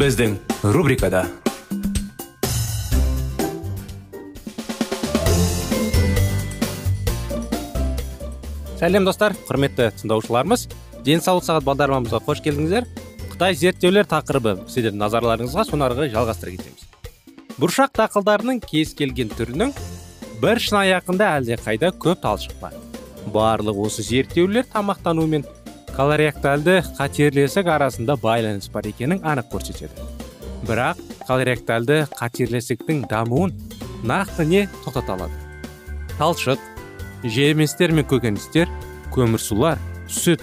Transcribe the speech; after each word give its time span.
Біздің 0.00 0.38
рубрикада 0.72 1.26
сәлем 8.80 9.04
достар. 9.04 9.36
Құрметті 9.44 9.90
тыңдаушыларымыз 10.00 10.64
денсаулық 11.04 11.44
сағат 11.44 11.68
бағдарламамызға 11.68 12.22
қош 12.24 12.40
келдіңіздер. 12.46 12.88
Қытай 13.34 13.58
зерттеулер 13.60 14.08
тақырыбы 14.08 14.56
сіздердің 14.72 15.04
назарларыңызға 15.04 15.68
соны 15.68 15.84
ары 15.84 16.00
қарай 16.00 16.14
жалғастыра 16.16 16.56
кетеміз. 16.56 16.88
Бұршақ 17.60 17.92
дақылдарының 18.00 18.64
кез 18.64 18.96
келген 18.96 19.36
түрінің 19.36 19.76
бір 20.40 20.64
шынаяқында 20.64 21.34
әлде 21.36 21.60
қайда 21.60 21.92
көп 22.00 22.24
талшық 22.24 22.56
бар 22.62 22.86
барлық 23.26 23.84
осы 23.86 24.02
зерттеулер 24.02 24.64
тамақтану 24.72 25.26
мен 25.26 25.44
колоректальды 25.96 26.80
қатерлі 26.98 27.44
ісік 27.46 27.68
арасында 27.70 28.16
байланыс 28.20 28.70
бар 28.72 28.88
екенін 28.90 29.20
анық 29.26 29.50
көрсетеді. 29.52 30.06
Бірақ 30.68 31.00
колоректальды 31.28 32.04
қатерлі 32.16 32.60
ісіктің 32.62 33.04
дамуын 33.10 33.54
нақты 34.06 34.46
не 34.48 34.62
тоқтата 34.84 35.16
алады? 35.16 35.36
Талшық 36.18 36.60
жемістер 37.24 37.92
мен 37.96 38.06
көкөністер 38.08 38.70
көмірсулар 39.12 39.80
сүт 40.08 40.42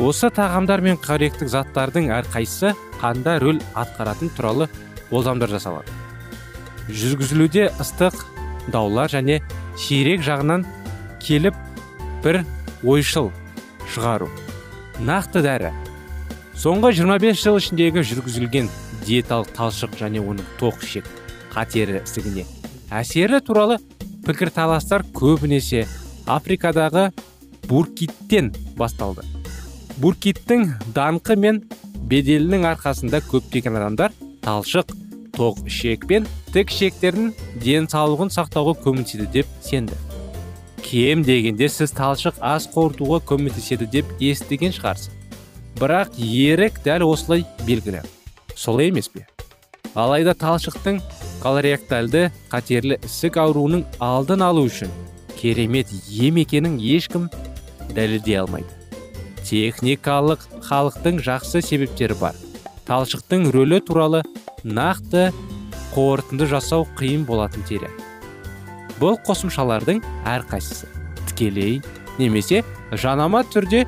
осы 0.00 0.30
тағамдар 0.34 0.82
мен 0.84 0.98
қоректік 1.02 1.50
заттардың 1.50 2.10
әрқайсысы 2.20 2.74
қанда 3.00 3.38
рөл 3.42 3.58
атқаратын 3.74 4.30
туралы 4.36 4.68
болжамдар 5.10 5.50
жасалады. 5.50 5.90
Жүргізілуде 6.90 7.68
ыстық 7.82 8.16
даулар 8.72 9.10
және 9.10 9.40
ширек 9.78 10.22
жағынан 10.26 10.64
келіп 11.22 11.54
бір 12.24 12.42
ойшыл 12.84 13.30
шығару. 13.90 14.30
Нақты 15.00 15.40
дәрі. 15.44 15.72
Соңғы 16.60 16.92
25 16.98 17.40
жыл 17.40 17.58
ішіндегі 17.60 18.02
жүргізілген 18.04 18.68
диеталық 19.06 19.52
талшық 19.56 19.96
және 20.00 20.20
оның 20.20 20.44
тоқ 20.60 20.82
ішек 20.84 21.06
қатері 21.54 22.02
ісігіне 22.02 22.44
әсері 22.90 23.40
туралы 23.46 23.78
пікірталастар 24.26 25.06
көбінесе 25.16 25.86
африкадағы 26.28 27.08
буркиттен 27.70 28.52
басталды. 28.76 29.24
Буркиттің 30.02 30.68
даңқы 30.96 31.38
мен 31.38 31.62
беделінің 32.10 32.66
арқасында 32.74 33.22
көптеген 33.30 33.78
адамдар 33.80 34.12
талшық 34.44 34.92
тоқ 35.36 35.64
ішек 35.70 36.06
пен 36.10 36.28
тік 36.52 36.74
ішектердің 36.74 37.32
денсаулығын 37.64 38.34
сақтауға 38.36 38.76
көмектеседі 38.84 39.30
деп 39.40 39.58
сенді. 39.64 39.96
Кем 40.84 41.22
дегенде 41.22 41.68
сіз 41.70 41.92
талшық 41.96 42.40
ас 42.44 42.66
қорытуға 42.70 43.20
көмектеседі 43.28 43.86
деп 43.90 44.08
естіген 44.20 44.74
шығарсыз. 44.74 45.12
Бірақ 45.80 46.16
ерік 46.18 46.80
дәл 46.84 47.06
осылай 47.06 47.44
белгілі. 47.66 48.02
Солай 48.56 48.90
емес 48.90 49.08
пе? 49.08 49.26
Алайда 49.94 50.34
талшықтың 50.38 51.00
колоректальды 51.42 52.28
қатерлі 52.52 52.98
ісік 53.06 53.38
ауруының 53.42 53.86
алдын 54.02 54.44
алу 54.46 54.66
үшін 54.68 54.92
керемет 55.40 55.88
ем 56.10 56.42
екенін 56.42 56.76
ешкім 56.78 57.30
дәлелдей 57.94 58.40
алмайды. 58.42 58.68
Техникалық 59.46 60.44
халықтың 60.68 61.22
жақсы 61.24 61.62
себептері 61.64 62.18
бар. 62.20 62.36
Талшықтың 62.86 63.48
рөлі 63.54 63.80
туралы 63.86 64.22
нақты 64.64 65.30
қорытынды 65.94 66.46
жасау 66.50 66.86
қиын 66.98 67.24
болатын 67.26 67.66
тере 67.66 67.90
бұл 69.00 69.16
қосымшалардың 69.26 70.02
әрқайсысы. 70.28 70.88
Тікелей 71.30 71.80
немесе 72.18 72.62
жанама 72.92 73.42
түрде 73.48 73.86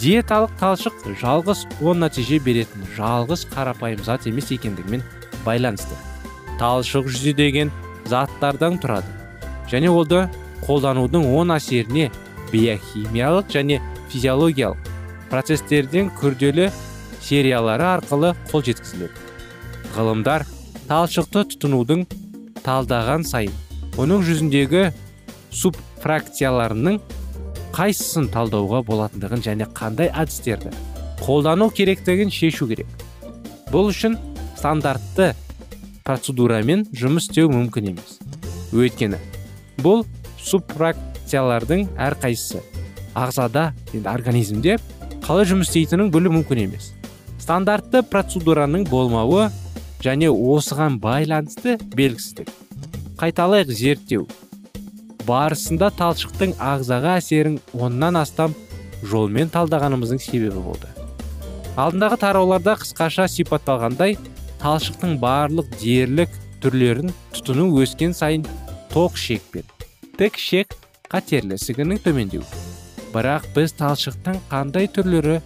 диеталық 0.00 0.52
талшық 0.60 1.04
жалғыз 1.20 1.64
оң 1.80 2.02
нәтиже 2.04 2.38
беретін 2.44 2.84
жалғыз 2.96 3.46
қарапайым 3.52 4.02
зат 4.04 4.26
емес 4.28 4.50
екендігімен 4.52 5.04
байланысты. 5.44 5.96
Талшық 6.60 7.08
жүзедеген 7.12 7.72
заттардан 8.08 8.80
тұрады. 8.80 9.08
Және 9.70 9.90
олды 9.92 10.26
қолданудың 10.66 11.26
оң 11.36 11.54
әсеріне 11.56 12.10
биохимиялық 12.52 13.50
және 13.52 13.80
физиологиялық 14.12 14.92
процестердің 15.30 16.12
күрделі 16.20 16.70
сериялары 17.20 17.88
арқылы 17.96 18.34
қол 18.52 18.64
жеткізіледі. 18.68 19.12
Ғылымдар 19.96 20.46
талшықты 20.86 21.46
тұтынудың 21.50 22.06
талдаған 22.62 23.26
сайын 23.26 23.65
оның 23.96 24.24
жүзіндегі 24.26 24.90
субфракцияларының 25.56 26.98
қайсысын 27.76 28.28
талдауға 28.32 28.82
болатындығын 28.88 29.44
және 29.44 29.68
қандай 29.76 30.10
әдістерді 30.12 30.72
қолдану 31.22 31.70
керектігін 31.72 32.30
шешу 32.32 32.68
керек. 32.68 32.88
Бұл 33.72 33.90
үшін 33.90 34.18
стандартты 34.56 35.32
процедурамен 36.06 36.84
жұмыс 36.96 37.30
істеу 37.30 37.50
мүмкін 37.50 37.90
емес. 37.94 38.18
Өйткені 38.76 39.18
бұл 39.82 40.04
субфракциялардың 40.38 41.88
әрқайсысы 41.96 42.62
ағзада 43.16 43.70
енді 43.94 44.12
организмде 44.12 44.76
қалай 45.24 45.48
жұмыс 45.48 45.72
істейтінін 45.72 46.12
білу 46.14 46.34
мүмкін 46.36 46.66
емес. 46.68 46.92
Стандартты 47.42 48.04
процедураның 48.06 48.86
болмауы 48.90 49.48
және 50.04 50.30
осыған 50.30 51.00
байланысты 51.02 51.78
белгісіздік. 51.96 52.65
Қайталайық 53.20 53.72
зерттеу. 53.72 54.26
Барысында 55.26 55.90
талшықтың 55.98 56.54
ағзаға 56.62 57.16
әсерін 57.20 57.58
оннан 57.74 58.20
астам 58.20 58.54
жолмен 59.02 59.50
талдағанымыздың 59.54 60.20
себебі 60.22 60.62
болды. 60.62 60.90
Алдындағы 61.76 62.20
тарауларда 62.22 62.76
қысқаша 62.80 63.26
сипатталғандай 63.28 64.16
талшықтың 64.62 65.18
барлық 65.20 65.72
дерлік 65.80 66.32
түрлерін 66.64 67.12
тұтыну 67.34 67.68
өскен 67.82 68.14
сайын 68.16 68.46
тоқ 68.92 69.18
ішек 69.18 69.42
пен 69.52 69.66
тік 70.16 70.38
ішек 70.40 70.72
қатерлі 71.12 71.58
ісігінің 71.60 72.00
төмендеу 72.04 72.44
бірақ 73.12 73.50
біз 73.56 73.74
талшықтың 73.76 74.40
қандай 74.50 74.88
түрлері 74.92 75.40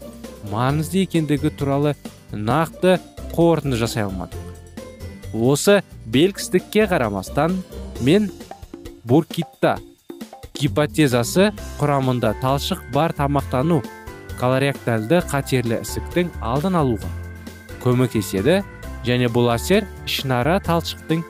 маңызды 0.53 1.03
екендігі 1.06 1.50
туралы 1.59 1.97
нақты 2.33 2.99
қорытынды 3.35 3.79
жасай 3.81 4.06
алмадық. 4.06 4.39
Осы 5.35 5.81
белгісіздікке 6.11 6.89
қарамастан 6.91 7.55
мен 8.03 8.27
буркитта 9.07 9.77
гипотезасы 10.59 11.51
құрамында 11.79 12.33
талшық 12.43 12.83
бар 12.95 13.15
тамақтану 13.15 13.79
колоректальды 14.41 15.21
қатерлі 15.31 15.79
ісіктің 15.85 16.33
алдын 16.43 16.81
алуға 16.81 17.11
көмектеседі 17.85 18.61
және 19.07 19.31
бұл 19.33 19.53
әсер 19.55 19.87
ішінара 20.09 20.59
талшықтың 20.67 21.23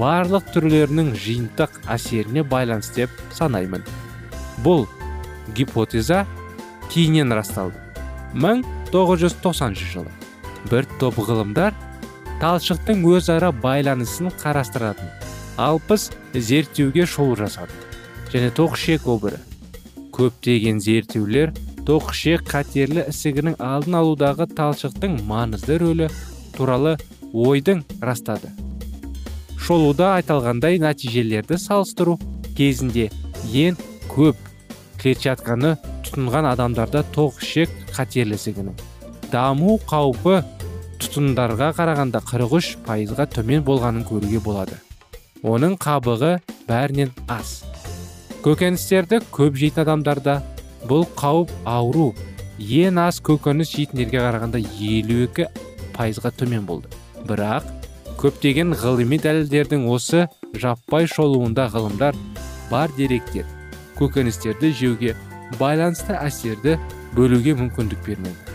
барлық 0.00 0.50
түрлерінің 0.54 1.12
жиынтық 1.14 1.78
әсеріне 1.94 2.42
байланысты 2.42 3.04
деп 3.04 3.22
санаймын. 3.32 3.84
Бұл 4.66 4.88
гипотеза 5.54 6.24
кейіннен 6.90 7.32
расталды. 7.38 7.78
1990 8.34 9.78
жылы 9.78 10.10
бір 10.70 10.88
топ 10.98 11.20
ғылымдар 11.22 11.76
талшықтың 12.42 13.04
өзара 13.14 13.50
байланысын 13.52 14.32
қарастыратын. 14.42 15.08
Алпыс 15.56 16.10
зерттеуге 16.34 17.06
шолу 17.06 17.36
жасады 17.38 17.72
және 18.32 18.50
тоқішек 18.54 19.06
обыры. 19.06 19.38
Көптеген 20.14 20.80
зерттеулер 20.82 21.52
тоқішек 21.86 22.46
қатерлі 22.50 23.04
ісігінің 23.12 23.58
алдын 23.62 23.98
алудағы 24.00 24.48
талшықтың 24.58 25.20
маңызды 25.28 25.78
рөлі 25.82 26.08
туралы 26.56 26.96
ойдың 27.32 27.84
растады. 28.02 28.50
Шолуда 29.58 30.14
айталғандай 30.18 30.80
нәтижелерді 30.82 31.58
салыстыру 31.60 32.18
кезінде 32.58 33.10
ең 33.52 33.78
көп 34.10 34.40
клетчатканы 35.00 35.76
тұтынған 36.06 36.50
адамдарда 36.50 37.04
тоқ 37.14 37.40
ішек 37.42 37.72
қатерлісігінің 37.94 38.76
даму 39.32 39.78
қаупі 39.88 40.42
тұтындарға 41.02 41.70
қарағанда 41.78 42.20
43 42.28 42.70
пайызға 42.86 43.26
төмен 43.34 43.64
болғанын 43.66 44.06
көруге 44.08 44.40
болады. 44.44 44.78
Оның 45.44 45.76
қабығы 45.82 46.38
бәрінен 46.68 47.12
аз. 47.28 47.62
Көкөністерді 48.44 49.22
көп 49.34 49.58
жейтін 49.60 49.84
адамдарда 49.84 50.40
бұл 50.88 51.06
қауіп 51.18 51.52
ауру. 51.68 52.12
Ең 52.58 53.00
аз 53.06 53.20
көкөніс 53.24 53.72
жейтіндерге 53.74 54.20
қарағанда 54.22 54.60
елу 54.62 55.24
екі 55.26 55.48
пайызға 55.96 56.32
төмен 56.38 56.66
болды. 56.68 56.88
Бірақ 57.28 57.66
көптеген 58.20 58.72
ғылыми 58.78 59.18
дәлелдердің 59.20 59.88
осы 59.90 60.28
жаппай 60.56 61.08
шолуында 61.10 61.66
ғылымдар 61.72 62.16
бар 62.70 62.92
деректер 62.96 63.44
көкөністерді 63.98 64.70
жеуге 64.78 65.14
байланысты 65.58 66.16
әсерді 66.16 66.78
бөлуге 67.18 67.56
мүмкіндік 67.58 68.06
бермеді 68.06 68.53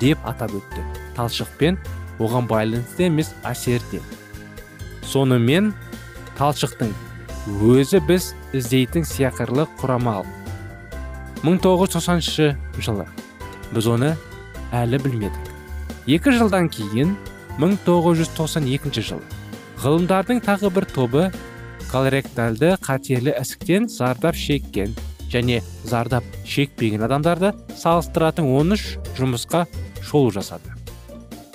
деп 0.00 0.18
атап 0.24 0.54
өтті. 0.58 0.84
Талшықпен 1.16 1.78
оған 2.18 2.48
байланысты 2.50 3.08
емес 3.08 3.32
әсерде 3.44 4.00
сонымен 5.06 5.72
талшықтың 6.38 6.92
өзі 7.62 8.00
біз 8.08 8.32
іздейтін 8.56 9.06
сияқырлы 9.06 9.68
құрамал 9.80 10.26
1990 11.44 12.56
жылы. 12.82 13.06
Біз 13.72 13.88
оны 13.92 14.14
әлі 14.74 14.98
білмедік. 15.04 15.52
Екі 16.06 16.32
жылдан 16.34 16.70
кейін 16.72 17.16
1992 17.60 19.02
жылы 19.02 19.36
ғылымдардың 19.82 20.40
тағы 20.44 20.70
бір 20.72 20.86
тобы 20.88 21.26
колоректальды 21.90 22.74
қатерлі 22.82 23.34
ісіктен 23.40 23.88
зардап 23.92 24.36
шеккен 24.38 24.94
және 25.32 25.60
зардап 25.84 26.24
шекпеген 26.48 27.04
адамдарды 27.06 27.52
салыстыратын 27.76 28.48
13 28.48 29.12
жұмысқа 29.18 29.66
шолу 30.06 30.30
жасады. 30.34 30.72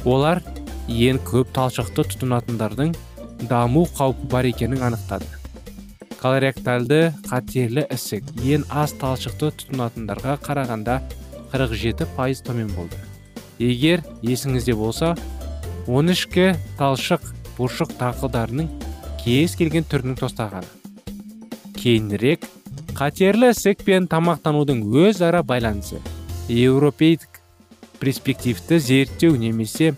Олар 0.06 0.42
ең 0.90 1.22
көп 1.28 1.52
талшықты 1.56 2.06
тұтынатындардың 2.12 2.96
даму 3.50 3.86
қаупі 3.98 4.28
бар 4.32 4.50
екенін 4.50 4.84
анықтады. 4.90 5.28
Колоректальды 6.22 7.14
қатерлі 7.30 7.88
ісік 7.94 8.28
ең 8.46 8.68
аз 8.70 8.94
талшықты 9.02 9.50
тұтынатындарға 9.62 10.38
қарағанда 10.46 11.00
47 11.54 12.06
пайыз 12.18 12.44
төмен 12.46 12.70
болды. 12.76 13.00
Егер 13.60 14.04
есіңізде 14.26 14.76
болса 14.78 15.16
13 15.88 16.58
талшық 16.78 17.26
бұршық 17.58 17.96
тақылдарының 18.00 18.70
кез 19.24 19.56
келген 19.58 19.86
түрінің 19.90 20.18
тостағаны. 20.22 20.70
Кейінірек 21.78 22.46
қатерлі 22.98 23.52
ісік 23.56 23.84
пен 23.86 24.08
тамақтанудың 24.10 24.84
өзара 25.08 25.42
байланысы. 25.42 25.98
Еуропейдік 26.50 27.31
перспективті 28.02 28.80
зерттеу 28.80 29.38
немесе 29.38 29.94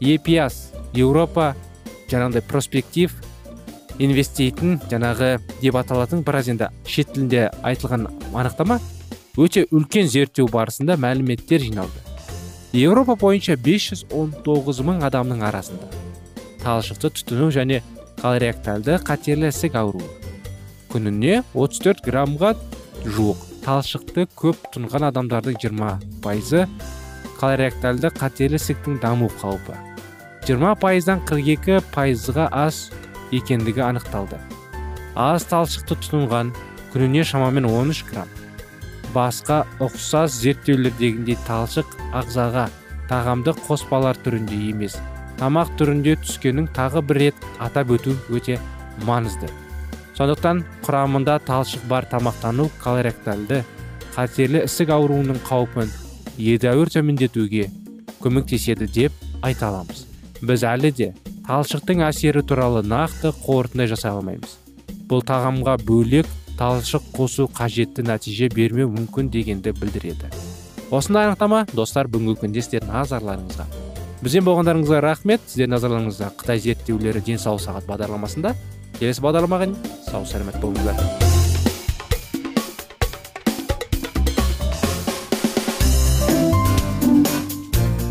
епиас 0.00 0.70
еуропа 0.92 1.54
жаңағыдай 2.12 2.44
проспектив 2.44 3.14
инвестейтін 4.00 4.78
жаңағы 4.90 5.30
деп 5.62 5.78
аталатын 5.80 6.24
біраз 6.26 6.50
енді 6.52 6.68
шет 6.84 7.14
тілінде 7.14 7.48
айтылған 7.64 8.06
анықтама 8.34 8.78
өте 9.40 9.64
үлкен 9.72 10.08
зерттеу 10.10 10.48
барысында 10.52 10.96
мәліметтер 11.00 11.64
жиналды. 11.64 12.04
Еуропа 12.76 13.16
бойынша 13.18 13.56
519 13.56 14.84
мың 14.86 15.04
адамның 15.08 15.44
арасында 15.48 15.88
талшықты 16.62 17.10
тұтыну 17.16 17.50
және 17.54 17.80
колоректальды 18.20 18.98
қатерлі 19.04 19.48
ісік 19.48 19.78
ауруы. 19.80 20.06
Күніне 20.92 21.42
34 21.54 22.04
граммға 22.04 22.54
жуық 23.04 23.44
талшықты 23.64 24.26
көп 24.36 24.70
тұнған 24.74 25.08
адамдардың 25.10 25.56
20 25.62 26.20
пайызы 26.24 26.66
колоректальды 27.40 28.10
ісіктің 28.10 29.00
даму 29.00 29.30
қаупі. 29.40 29.74
20 30.46 30.76
пайыздан 30.80 31.20
42 31.24 31.80
пайызға 31.94 32.48
аз 32.52 32.90
екендігі 33.32 33.80
анықталды. 33.80 34.38
Аз 35.14 35.44
талшықты 35.48 35.96
тұтынған 35.96 36.52
күніне 36.92 37.24
шамамен 37.24 37.64
13 37.64 38.04
грамм. 38.10 38.28
Басқа 39.14 39.64
ұқсас 39.80 40.36
зерттеулердегіндей 40.42 41.38
талшық 41.46 41.96
ағзаға 42.14 42.68
тағамды 43.10 43.56
қоспалар 43.66 44.18
түрінде 44.22 44.68
емес 44.70 45.00
тамақ 45.40 45.72
түрінде 45.80 46.18
түскенін 46.20 46.68
тағы 46.76 47.00
бір 47.08 47.18
рет 47.22 47.44
атап 47.64 47.94
өту 47.96 48.12
өте 48.28 48.58
маңызды. 49.08 49.48
Сондықтан 50.18 50.60
құрамында 50.84 51.38
талшық 51.48 51.86
бар 51.88 52.04
тамақтану 52.10 52.68
колоректальды 52.82 53.62
қатерлі 54.12 54.66
ісік 54.66 54.92
ауруының 54.92 55.40
қаупін 55.46 55.88
едәуір 56.40 56.90
төмендетуге 56.92 57.68
көмектеседі 58.22 58.88
деп 58.88 59.12
айта 59.44 59.68
аламыз. 59.68 60.06
Біз 60.40 60.64
әлі 60.64 60.90
де 60.96 61.12
талшықтың 61.46 62.04
әсері 62.06 62.42
туралы 62.46 62.82
нақты 62.86 63.32
қорытынды 63.44 63.90
жасай 63.92 64.14
алмаймыз. 64.14 64.56
Бұл 65.10 65.24
тағамға 65.26 65.76
бөлек 65.84 66.28
талшық 66.58 67.10
қосу 67.16 67.48
қажетті 67.56 68.04
нәтиже 68.08 68.50
бермеу 68.54 68.88
мүмкін 68.92 69.30
дегенді 69.32 69.72
білдіреді. 69.76 70.30
Осындай 70.90 71.28
анықтама 71.28 71.66
достар 71.72 72.08
бүгінгі 72.10 72.36
күнде 72.42 72.64
сіздердің 72.64 72.92
назарларыңызға. 72.94 73.66
Бізбен 74.20 74.46
болғандарыңызға 74.48 75.00
рахмет. 75.06 75.44
Сіздердің 75.48 75.76
назарларыңызға 75.76 76.32
қытай 76.42 76.60
зерттеулері 76.66 77.24
денсаулық 77.24 77.64
сағат 77.64 77.88
бағдарламасында. 77.88 78.54
Келесі 78.98 79.24
бағдарламаға 79.24 79.72
сау 80.10 80.26
сәлемет 80.28 80.60
болыңыздар. 80.60 81.39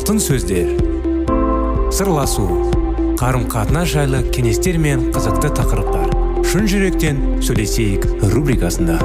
Алтын 0.00 0.16
сөздер. 0.16 0.70
Сырласу 1.92 2.46
қарым 3.20 3.42
қатынас 3.52 3.90
жайлы 3.92 4.22
кеңестер 4.32 4.78
мен 4.80 5.10
қызықты 5.12 5.50
тақырыптар. 5.58 6.14
Шын 6.48 6.64
жүректен 6.70 7.20
сөйлесейік 7.44 8.06
рубрикасында. 8.32 8.96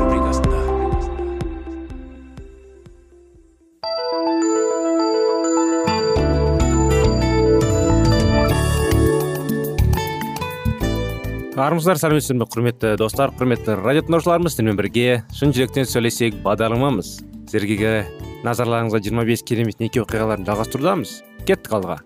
Армысыздар 11.60 12.00
сәлеметсіздер 12.00 12.40
ме 12.40 12.48
құрметті 12.48 12.96
достар 13.02 13.36
құрметті 13.36 13.82
радио 13.82 14.06
тыңдаушыларымыз 14.08 14.56
сіздермен 14.56 14.80
бірге 14.80 15.26
шын 15.36 15.52
жүректен 15.52 15.92
сөйлесейік 15.92 16.40
бағдарламамыз. 16.46 17.18
Сіздерге 17.50 18.06
назарларыңызға 18.46 19.02
25 19.08 19.44
керемет 19.50 19.80
неке 19.82 20.04
оқиғаларын 20.04 20.46
жалғастырудамыз. 20.48 21.18
Кеттік 21.48 21.74
алға 21.78 21.98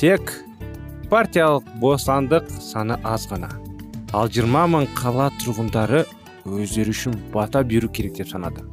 тек 0.00 0.32
партиялық 1.10 1.66
бостандық 1.82 2.50
саны 2.62 2.98
аз 3.06 3.28
ғана. 3.30 3.50
Ал 4.12 4.30
20 4.32 4.72
мың 4.74 4.88
қала 4.98 5.28
тұрғындары 5.38 6.04
өздері 6.48 6.94
үшін 6.94 7.16
бата 7.32 7.62
беру 7.62 7.90
керек 7.92 8.16
деп 8.18 8.30
санады. 8.32 8.64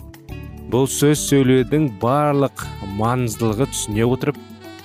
Бұл 0.72 0.88
сөз 0.90 1.22
сөйлеудің 1.30 1.92
барлық 2.02 2.66
маңыздылығы 2.98 3.70
түсіне 3.72 4.08
отырып 4.10 4.40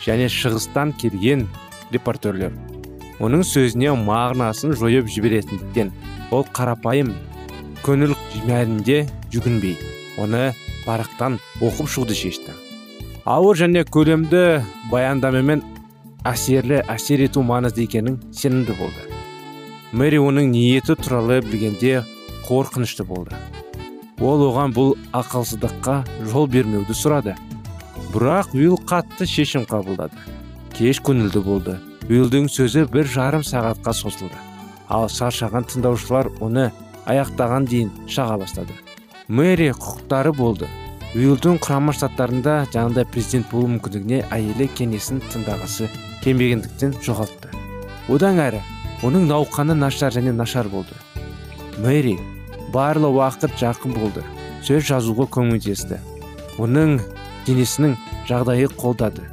және 0.05 0.29
шығыстан 0.33 0.93
келген 1.01 1.47
репортерлер. 1.93 2.53
Оның 3.21 3.45
сөзіне 3.45 3.93
мағынасын 4.01 4.77
жойып 4.81 5.09
жіберетіндіктен 5.13 5.93
ол 6.33 6.47
қарапайым 6.57 7.15
көңіл 7.85 8.15
мәнінде 8.49 9.03
жүгінбей 9.33 9.77
оны 10.21 10.51
парақтан 10.87 11.39
оқып 11.61 11.89
шығуды 11.91 12.17
шешті. 12.17 12.55
Ауыр 13.25 13.59
және 13.61 13.85
көлемді 13.85 14.63
баяндаменен 14.91 15.63
әсерлі 16.27 16.81
әсер 16.89 17.23
ету 17.27 17.45
маңызды 17.47 17.85
екенін 17.85 18.19
сенімді 18.33 18.77
болды. 18.79 19.07
Мэри 19.93 20.21
оның 20.23 20.51
ниеті 20.53 20.97
туралы 20.97 21.41
білгенде 21.45 22.03
қорқынышты 22.47 23.05
болды. 23.05 23.37
Ол 24.21 24.45
оған 24.51 24.75
бұл 24.77 24.97
ақылсыздыққа 25.17 25.97
жол 26.33 26.49
бермеуді 26.51 26.97
сұрады. 26.97 27.37
Бірақ 28.13 28.53
уилл 28.55 28.77
қатты 28.89 29.27
шешім 29.29 29.65
қабылдады. 29.71 30.17
Кеш 30.77 31.01
көңілді 31.07 31.43
болды. 31.45 31.79
Уилдің 32.11 32.49
сөзі 32.53 32.85
бір 32.93 33.09
жарым 33.09 33.45
сағатқа 33.47 33.95
созылды. 33.97 34.37
Ал 34.89 35.09
шаршаған 35.09 35.69
тыңдаушылар 35.71 36.33
оны 36.43 36.71
аяқтаған 37.07 37.69
дейін 37.71 37.93
шаға 38.11 38.41
бастады. 38.43 38.75
Мэри 39.31 39.69
құқықтары 39.71 40.33
болды. 40.35 40.67
Уилдің 41.15 41.61
құрама 41.63 41.93
штаттарында 41.95 42.65
жаңағыдай 42.75 43.07
президент 43.15 43.47
болу 43.53 43.69
мүмкіндігіне 43.71 44.25
әйелі 44.35 44.67
кеңесін 44.75 45.21
тыңдағысы 45.31 45.87
келмегендіктен 46.25 46.97
жоғалтты. 47.07 47.53
Одан 48.11 48.43
әрі 48.43 48.59
оның 49.07 49.29
науқаны 49.31 49.77
нашар 49.79 50.11
және 50.11 50.35
нашар 50.35 50.67
болды. 50.69 50.99
Мэри 51.79 52.17
барлы 52.75 53.07
уақыт 53.07 53.55
жақын 53.61 53.95
болды. 53.95 54.27
Сөз 54.67 54.91
жазуға 54.91 55.29
көмектесті 55.39 56.01
оның 56.59 56.99
денесінің 57.47 57.95
жағдайы 58.27 58.67
қолдады. 58.75 59.29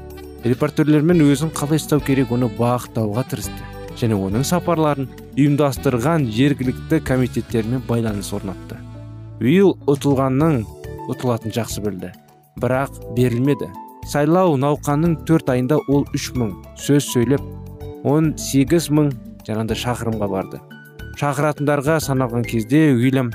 Репортерлермен 0.46 1.26
өзін 1.26 1.50
қалай 1.58 1.82
ұстау 1.82 2.06
керек 2.06 2.30
оны 2.32 2.52
бағыттауға 2.54 3.26
тырысты 3.34 3.66
және 3.98 4.14
оның 4.14 4.46
сапарларын 4.46 5.10
ұйымдастырған 5.34 6.30
жергілікті 6.30 7.02
комитеттермен 7.02 7.82
байланыс 7.90 8.30
орнатты. 8.38 8.78
Уилл 9.42 9.76
ұтылғанның 9.90 10.64
ұтылатын 11.12 11.54
жақсы 11.54 11.84
білді. 11.86 12.12
Бірақ 12.58 12.96
берілмеді. 13.18 13.70
Сайлау 14.08 14.56
науқанның 14.58 15.20
төрт 15.28 15.52
айында 15.52 15.78
ол 15.92 16.06
үш 16.16 16.32
мың 16.38 16.54
сөз 16.80 17.10
сөйлеп 17.12 17.44
он 18.08 18.32
сегіз 18.40 18.88
мың 18.94 19.12
жаңағыдай 19.48 19.80
шақырымға 19.84 20.30
барды. 20.32 20.62
Шақыратындарға 21.20 22.00
саналған 22.06 22.46
кезде 22.48 22.94
уильям 22.96 23.32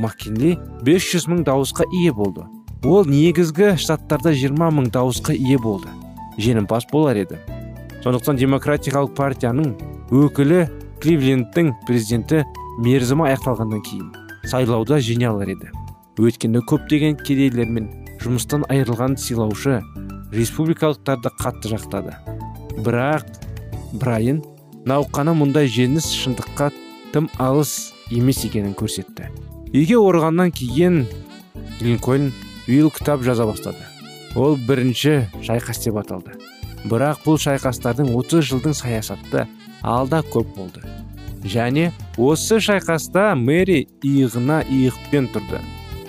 маккинли 0.00 0.56
500 0.86 1.28
мың 1.30 1.44
дауысқа 1.46 1.86
ие 1.92 2.12
болды. 2.12 2.46
Ол 2.84 3.06
негізгі 3.08 3.74
штаттарда 3.80 4.32
20 4.32 4.74
мың 4.78 4.90
дауысқа 4.94 5.36
ие 5.36 5.58
болды. 5.58 5.92
Жеңімпаз 6.38 6.88
болар 6.92 7.20
еді. 7.20 7.38
Сондықтан 8.02 8.40
демократиялық 8.40 9.14
партияның 9.16 9.74
өкілі 10.12 10.66
кливлендтің 11.04 11.72
президенті 11.86 12.44
мерзімі 12.84 13.30
аяқталғаннан 13.30 13.82
кейін. 13.86 14.23
Сайлауда 14.50 15.00
жеңе 15.02 15.28
алар 15.30 15.52
еді. 15.54 15.70
Өйткені 16.20 16.62
көптеген 16.68 17.16
кедейлер 17.24 17.70
мен 17.70 17.88
жұмыстан 18.22 18.64
айырылған 18.70 19.16
сыйлаушы 19.20 19.80
республикалықтарды 20.34 21.32
қатты 21.40 21.72
жақтады. 21.74 22.14
Бірақ 22.84 23.26
брайан 23.98 24.42
науқаны 24.86 25.34
мұндай 25.38 25.68
жеңіс 25.70 26.10
шындыққа 26.12 26.70
тым 27.14 27.28
алыс 27.42 27.92
емес 28.10 28.44
екенін 28.46 28.74
көрсетті. 28.78 29.30
Үйге 29.74 29.98
орғаннан 29.98 30.52
кейін 30.54 31.04
линкольн 31.80 32.32
уилл 32.68 32.90
кітап 32.94 33.24
жаза 33.26 33.46
бастады. 33.48 33.82
Ол 34.34 34.56
бірінші 34.56 35.28
шайқас 35.46 35.84
деп 35.84 35.98
аталды. 36.02 36.34
Бірақ 36.84 37.24
бұл 37.24 37.38
шайқастардың 37.40 38.12
30 38.14 38.50
жылдың 38.50 38.74
саясатты 38.76 39.46
алда 39.82 40.22
көп 40.26 40.54
болды. 40.56 40.82
Және 41.44 41.90
осы 42.16 42.58
шайқаста 42.62 43.34
мэри 43.36 43.84
иығына 44.02 44.62
иықпен 44.64 45.28
тұрды. 45.34 45.60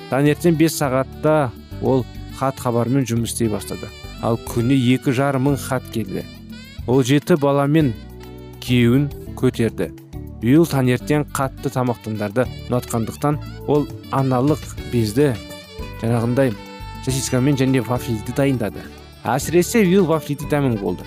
Таңертең 0.09 0.57
бес 0.59 0.77
сағатта 0.79 1.51
ол 1.81 2.05
хат 2.39 2.59
хабармен 2.59 3.05
жұмыс 3.07 3.33
істей 3.33 3.51
бастады. 3.51 3.89
Ал 4.23 4.39
күні 4.47 4.77
екі 4.95 5.11
жарым 5.15 5.49
мың 5.49 5.59
хат 5.59 5.85
келді. 5.93 6.23
Ол 6.87 7.03
жеті 7.03 7.35
баламен 7.41 7.93
күйеуін 8.63 9.09
көтерді. 9.35 9.91
Уилл 10.45 10.67
таңертең 10.69 11.25
қатты 11.33 11.71
тамақтандарды 11.73 12.45
ұнатқандықтан 12.69 13.39
ол 13.67 13.87
аналық 14.13 14.61
безді 14.91 15.31
жаңағындай 16.03 16.53
сосискамен 17.05 17.57
және 17.57 17.81
вафельді 17.85 18.35
дайындады. 18.37 18.85
Әсіресе 19.25 19.81
уилл 19.81 20.05
вафлиді 20.05 20.45
дәмін 20.51 20.77
болды. 20.81 21.05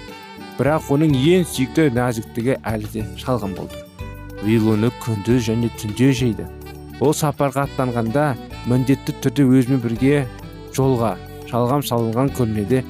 Бірақ 0.59 0.91
оның 0.91 1.15
ең 1.15 1.47
сүйікті 1.47 1.93
нәзіктігі 1.95 2.59
әлі 2.67 2.91
де 2.97 3.07
шалғын 3.21 3.55
болды. 3.55 3.88
Оны 4.45 4.91
күндіз 5.03 5.49
және 5.49 5.71
түнде 5.79 6.13
жейді. 6.13 6.47
Ол 7.01 7.13
сапарға 7.15 7.67
аттанғанда 7.67 8.37
міндетті 8.67 9.15
түрде 9.23 9.45
өзімен 9.47 9.81
бірге 9.83 10.27
жолға 10.75 11.17
шалғам 11.51 11.83
салынған 11.83 12.33
көрмеде 12.37 12.85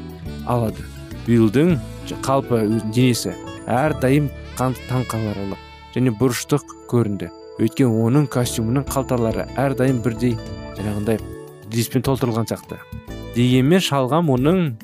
алады. 0.47 0.85
Уиллдің 1.29 1.79
қалпы 2.25 2.63
денесі 2.93 3.35
әрдайым 3.69 4.31
таңқаларлық 4.59 5.59
және 5.95 6.13
бұрыштық 6.21 6.65
көрінді. 6.91 7.31
Өйткені 7.59 8.05
оның 8.07 8.29
костюмінің 8.33 8.87
қалталары 8.89 9.49
әрдайым 9.59 10.01
бірдей 10.05 10.37
жаңағындай 10.79 11.19
диспен 11.73 12.05
толтырылған 12.07 12.49
сияқты. 12.49 12.79
Дегенмен 13.35 13.83
шалғам 13.83 14.31
оның 14.33 14.77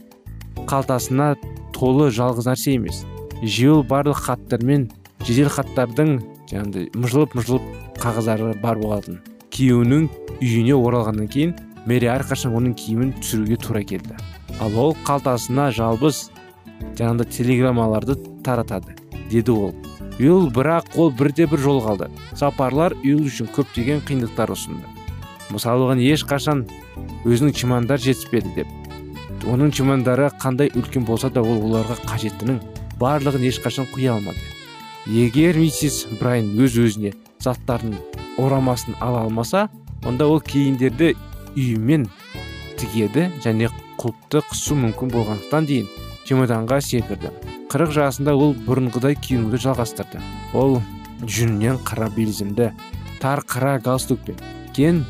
қалтасына 0.69 1.35
толы 1.75 2.11
жалғыз 2.15 2.49
нәрсе 2.51 2.77
емес 2.77 3.05
жеу 3.43 3.83
барлық 3.87 4.27
хаттар 4.27 4.63
мен 5.25 5.33
жедел 5.33 5.49
хаттардың 5.49 6.11
жаңағыдай 6.51 6.91
мұжылып 7.01 7.35
мұжылып 7.39 7.69
қағаздары 7.97 8.51
бар 8.61 8.77
болатын. 8.77 9.23
Күйеуінің 9.55 10.09
үйіне 10.43 10.75
оралғаннан 10.77 11.29
кейін 11.33 11.55
мэри 11.89 12.11
әрқашан 12.13 12.53
оның 12.53 12.75
киімін 12.77 13.15
түсіруге 13.23 13.57
тура 13.57 13.83
келді. 13.83 14.19
Ал 14.61 14.77
ол 14.77 14.95
қалтасына 15.07 15.71
жалбыз 15.73 16.29
жаңағыдай 16.99 17.31
телеграммаларды 17.33 18.19
таратады 18.45 18.97
деді 19.31 19.53
ол. 19.53 19.75
Уилл 20.19 20.51
бірақ 20.53 20.93
ол 20.97 21.11
бірде 21.11 21.47
бір 21.47 21.59
жол 21.59 21.81
қалды. 21.83 22.11
Сапарлар 22.37 22.93
уилл 23.03 23.25
үшін 23.25 23.49
көптеген 23.49 24.05
қиындықтар 24.05 24.53
ұсынды. 24.53 24.85
Мысалы 25.51 25.89
оған 25.89 26.03
ешқашан 26.05 26.67
өзінің 27.25 27.55
чемодандар 27.57 27.99
жетіспеді 27.99 28.53
деп. 28.59 28.69
Оның 29.49 29.73
чемодандары 29.73 30.29
қандай 30.41 30.69
үлкен 30.75 31.09
болса 31.09 31.31
да 31.31 31.41
ол 31.41 31.65
оларға 31.65 31.97
қажеттінің 32.05 32.61
барлығын 33.01 33.49
ешқашан 33.49 33.89
құя 33.95 34.19
алмады. 34.19 34.39
Егер 35.07 35.59
миссис 35.61 36.07
брайн 36.17 36.55
өз 36.57 36.79
өзіне 36.81 37.13
заттардың 37.45 37.99
орамасын 38.41 38.97
ала 39.05 39.25
алмаса 39.27 39.69
онда 40.09 40.25
ол 40.31 40.41
киімдерді 40.41 41.13
үйімен 41.53 42.07
тігеді 42.81 43.27
және 43.45 43.69
құлыпты 44.01 44.41
қысу 44.49 44.79
мүмкін 44.81 45.13
болғандықтан 45.13 45.69
дейін 45.69 45.91
чемоданға 46.25 46.81
секірді. 46.81 47.31
Қырық 47.69 47.93
жасында 47.93 48.33
ол 48.33 48.57
бұрынғыдай 48.67 49.17
киінуді 49.21 49.61
жалғастырды. 49.67 50.21
Ол 50.57 50.81
жүннен 51.21 51.81
қара 51.85 52.09
белзімді 52.17 52.73
тар 53.21 53.45
қара 53.45 53.77
галстукпен 53.85 54.41
кен 54.73 55.05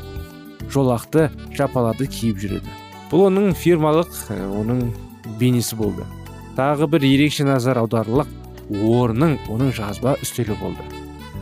жолақты 0.71 1.29
жапаларды 1.55 2.07
киіп 2.11 2.39
жүреді. 2.43 2.79
Бұл 3.11 3.29
оның 3.29 3.53
фирмалық 3.55 4.11
оның 4.59 4.89
бейнесі 5.39 5.77
болды. 5.79 6.03
Тағы 6.59 6.87
бір 6.91 7.07
ерекше 7.07 7.47
назар 7.47 7.79
аударылық 7.79 8.27
орның 8.69 9.37
оның 9.51 9.71
жазба 9.75 10.15
үстелі 10.23 10.57
болды. 10.59 10.83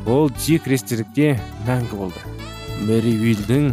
Ол 0.10 0.30
дик 0.44 0.68
рестерлікте 0.68 1.38
мәңгі 1.68 2.00
болды. 2.00 2.24
Мэри 2.84 3.13
уилдің 3.22 3.70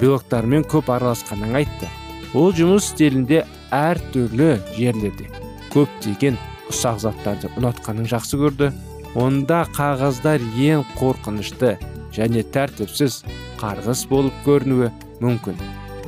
биологтармен 0.00 0.64
көп 0.68 0.88
араласқанын 0.94 1.58
айтты. 1.60 1.88
Ол 2.34 2.52
жұмыс 2.56 2.92
үстелінде 2.92 3.44
әр 3.74 4.00
түрлі 4.14 4.56
жерлерде 4.76 5.28
көптеген 5.72 6.38
ұсақ 6.72 7.02
заттарды 7.04 7.50
ұнатқанын 7.58 8.08
жақсы 8.08 8.40
көрді. 8.40 8.70
Онда 9.18 9.64
қағаздар 9.76 10.42
ең 10.60 10.84
қорқынышты 10.98 11.76
және 12.14 12.44
тәртіпсіз 12.52 13.22
қарғыс 13.60 14.04
болып 14.10 14.36
көрінуі 14.44 14.92
мүмкін. 15.24 15.56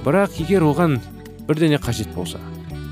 Бірақ 0.04 0.36
егер 0.44 0.64
оған 0.68 1.00
бірдеңе 1.48 1.80
қажет 1.82 2.12
болса 2.14 2.40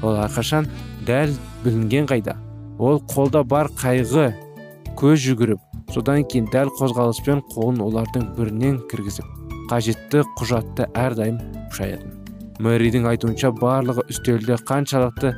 ол 0.02 0.18
әрқашан 0.25 0.68
дәл 1.07 1.33
білінген 1.64 2.09
қайда? 2.09 2.37
Ол 2.78 3.02
қолда 3.14 3.42
бар 3.44 3.70
қайғы 3.80 4.30
көз 4.99 5.25
жүгіріп 5.26 5.92
содан 5.94 6.25
кейін 6.30 6.50
дәл 6.54 6.73
қозғалыспен 6.78 7.42
қолын 7.54 7.82
олардың 7.88 8.30
бірінен 8.38 8.80
кіргізіп 8.90 9.68
қажетті 9.73 10.25
құжатты 10.38 10.88
әрдайым 10.94 11.42
шаятын 11.75 12.18
мэридің 12.62 13.06
айтуынша 13.06 13.52
барлығы 13.54 14.04
үстелде 14.11 14.56
қаншалықты 14.66 15.30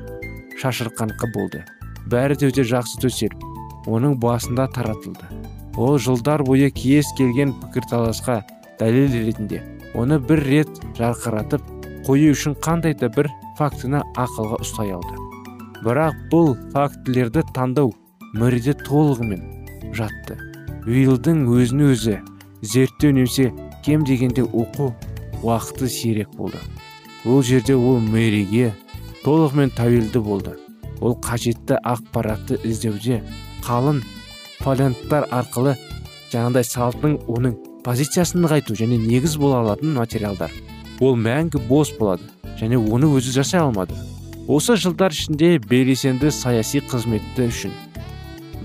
шашырқаңқы 0.61 1.29
болды. 1.35 1.63
Бәрі 2.11 2.37
де 2.41 2.49
өте 2.49 2.65
жақсы 2.65 3.01
төселіп 3.03 3.89
оның 3.91 4.17
басында 4.21 4.67
таратылды. 4.75 5.29
Ол 5.77 5.99
жылдар 6.01 6.45
бойы 6.45 6.71
кез 6.75 7.13
келген 7.19 7.53
пікірталасқа 7.61 8.41
дәлел 8.81 9.13
ретінде 9.13 9.63
оны 9.95 10.19
бір 10.19 10.45
рет 10.49 10.85
жарқыратып 10.99 11.65
қою 12.09 12.33
үшін 12.35 12.57
қандай 12.65 12.97
да 12.97 13.13
бір 13.13 13.29
фактіні 13.61 14.05
ақылға 14.17 14.63
ұстай 14.65 14.97
алды. 14.97 15.30
Бірақ 15.85 16.17
бұл 16.33 16.55
фактілерді 16.75 17.43
таңдау 17.55 17.93
мэриде 18.37 18.75
толығымен 18.85 19.43
жатты. 19.97 20.37
Уилдың 20.87 21.47
өзін 21.51 21.87
өзі 21.91 22.19
зерттеу 22.63 23.15
немесе 23.17 23.51
кем 23.85 24.05
дегенде 24.05 24.43
оқу 24.45 24.93
уақыты 25.43 25.89
сирек 25.89 26.31
болды. 26.37 26.59
Ол 27.25 27.43
жерде 27.43 27.75
ол 27.77 28.01
мэриге 28.01 28.73
толығымен 29.25 29.73
тәуелді 29.77 30.21
болды. 30.25 30.57
Ол 31.01 31.17
қажетті 31.25 31.81
ақпаратты 31.81 32.61
іздеуде 32.65 33.23
қалын 33.65 34.03
фолианттар 34.61 35.27
арқылы 35.33 35.77
жаңағыдай 36.33 36.67
салтының 36.69 37.19
оның 37.33 37.57
позициясын 37.85 38.45
нығайту 38.45 38.77
және 38.77 39.01
негіз 39.01 39.39
бола 39.41 39.63
алатын 39.65 39.97
материалдар. 39.97 40.53
Ол 41.01 41.17
мәңгі 41.17 41.63
бос 41.69 41.93
болады 41.97 42.29
және 42.61 42.77
оны 42.77 43.09
өзі 43.09 43.33
жасай 43.41 43.61
алмады. 43.65 43.97
Осы 44.51 44.75
жылдар 44.75 45.15
ішінде 45.15 45.61
белсенді 45.63 46.33
саяси 46.35 46.81
қызметті 46.83 47.45
үшін 47.47 47.75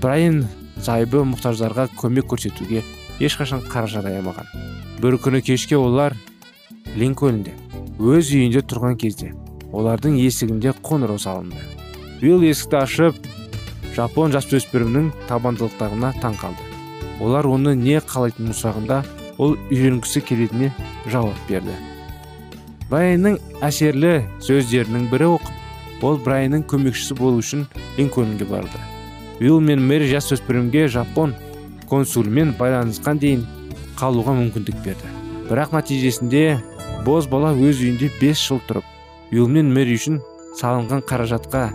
брайан 0.02 0.40
зайбы 0.82 1.20
мұқтаждарға 1.30 1.84
көмек 2.00 2.26
көрсетуге 2.32 2.80
ешқашан 3.22 3.60
қаражат 3.70 4.08
аямаған. 4.10 4.48
Бір 4.98 5.14
күні 5.22 5.44
кешке 5.46 5.76
олар 5.78 6.16
линкольнде 6.98 7.52
өз 8.02 8.32
үйінде 8.34 8.64
тұрған 8.66 8.98
кезде 8.98 9.30
олардың 9.70 10.16
есігінде 10.18 10.72
қоңырау 10.82 11.20
салынды 11.22 11.62
билл 12.18 12.42
есікті 12.48 12.80
ашып 12.80 13.20
жапон 13.94 14.34
жасөспірімнің 14.34 15.12
табандылықтарына 15.28 16.16
таң 16.18 16.34
қалды. 16.40 16.66
Олар 17.22 17.46
оны 17.46 17.76
не 17.78 18.00
қалайтынын 18.02 18.58
сұрағанда 18.58 19.04
ол 19.38 19.54
үйренгісі 19.70 20.24
келетініне 20.26 20.72
жауап 21.06 21.38
берді. 21.46 21.78
Брайанның 22.90 23.38
әсерлі 23.62 24.18
сөздерінің 24.42 25.06
бірі 25.14 25.30
оқып 25.36 25.62
ол 26.04 26.18
брайанның 26.20 26.66
көмекшісі 26.68 27.16
болу 27.16 27.40
үшін 27.40 27.64
линкольнге 27.96 28.48
барды 28.48 28.80
уилл 29.40 29.60
мен 29.60 29.82
мэри 29.88 30.08
жасөспірімге 30.10 30.86
жапон 30.92 31.34
консулымен 31.90 32.54
байланысқан 32.58 33.20
дейін 33.22 33.46
қалуға 33.96 34.34
мүмкіндік 34.36 34.82
берді 34.84 35.12
бірақ 35.48 35.72
нәтижесінде 35.76 36.44
боз 37.06 37.28
бала 37.30 37.52
өз 37.54 37.80
үйінде 37.84 38.10
бес 38.20 38.42
жыл 38.42 38.60
тұрып 38.68 39.32
уилл 39.32 39.48
мен 39.52 39.72
мэри 39.74 39.96
үшін 39.96 40.20
салынған 40.60 41.04
қаражатқа 41.08 41.68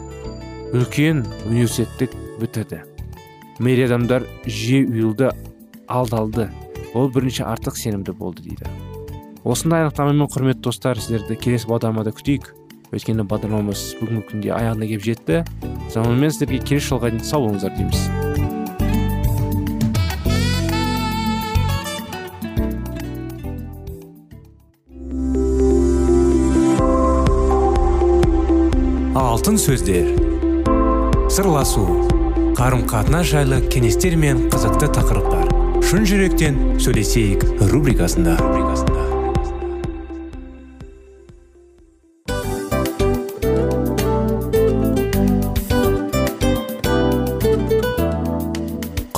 үлкен 0.77 1.25
университеттік 1.49 2.13
бітірді 2.41 2.83
мэри 3.59 3.85
адамдар 3.87 4.25
жиі 4.45 4.85
уиллды 4.85 5.31
алдалды 5.87 6.49
ол 6.93 7.11
бірінші 7.13 7.45
артық 7.47 7.77
сенімді 7.77 8.15
болды 8.17 8.45
дейді 8.45 8.69
осындай 9.43 9.85
анықтамамен 9.85 10.29
құрметті 10.31 10.65
достар 10.69 10.99
сіздерді 10.99 11.37
келесі 11.41 11.69
бағдарламада 11.69 12.13
күтейік 12.17 12.51
өйткені 12.91 13.23
бағдарламамыз 13.23 13.81
бүгінгі 14.01 14.25
күнде 14.27 14.51
аяғына 14.51 14.87
келіп 14.89 15.05
жетті. 15.05 15.43
Сонымен 15.93 16.31
сіздерге 16.33 16.59
келесі 16.59 16.91
жолға 16.91 17.11
дейін 17.13 17.23
сау 17.23 17.45
болыңыздар 17.45 17.71
дейміз. 17.77 18.09
Алтын 29.15 29.57
сөздер. 29.57 30.11
Сырласу. 31.31 31.85
Қарым 32.59 32.83
қатынас 32.91 33.31
жайлы 33.31 33.61
кеңестер 33.71 34.19
мен 34.19 34.49
қызықты 34.51 34.91
тақырыптар. 34.99 35.47
Шын 35.87 36.05
жүректен 36.05 36.59
сөйлесейік 36.83 37.47
рубрикасында. 37.71 38.35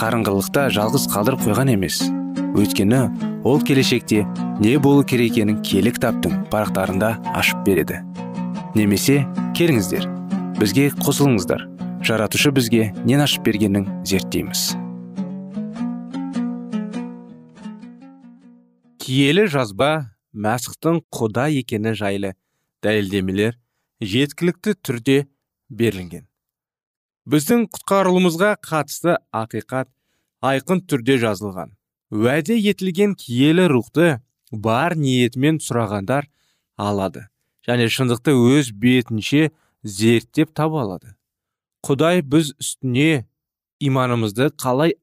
қарыңғылықта 0.00 0.62
жалғыз 0.72 1.02
қалдырып 1.12 1.42
қойған 1.44 1.74
емес. 1.74 1.98
Өйткені 2.56 3.00
ол 3.44 3.60
келешекте 3.60 4.22
не 4.62 4.78
болу 4.80 5.02
керек 5.04 5.34
екенін 5.34 5.58
киелі 5.60 5.92
кітаптың 5.92 6.46
парақтарында 6.52 7.10
ашып 7.36 7.60
береді. 7.66 8.00
Немесе 8.72 9.18
келіңіздер 9.58 10.06
бізге 10.56 10.86
қосылыңыздар. 11.02 11.66
Жаратушы 12.06 12.52
бізге 12.56 12.86
нен 13.04 13.20
ашып 13.20 13.44
бергенін 13.44 13.84
зерттейміз. 14.08 14.70
Киелі 19.04 19.44
жазба 19.52 19.90
мәсіхтің 20.32 21.02
құда 21.12 21.50
екені 21.60 21.92
жайлы 21.98 22.32
дәлелдемелер 22.80 23.60
жеткілікті 24.00 24.78
түрде 24.80 25.20
берілген 25.68 26.29
біздің 27.28 27.66
құтқарылуымызға 27.74 28.54
қатысты 28.64 29.16
ақиқат 29.34 29.90
айқын 30.40 30.84
түрде 30.88 31.18
жазылған. 31.20 31.74
Уәде 32.10 32.56
етілген 32.56 33.14
киелі 33.14 33.68
рухты 33.70 34.20
бар 34.50 34.96
ниетімен 34.96 35.60
сұрағандар 35.62 36.26
алады 36.80 37.26
және 37.66 37.90
шындықты 37.92 38.32
өз 38.34 38.72
бетінше 38.72 39.50
зерттеп 39.82 40.54
таба 40.56 40.82
алады. 40.84 41.14
Құдай 41.86 42.22
біз 42.22 42.54
үстіне 42.60 43.26
иманымызды 43.80 44.50
қалай 44.56 44.96